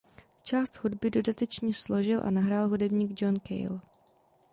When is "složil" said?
1.73-2.21